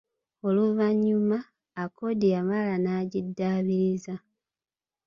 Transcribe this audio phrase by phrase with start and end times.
[0.47, 1.37] Oluvannyuma
[1.83, 4.13] Accord yamala n'agidaabiriza.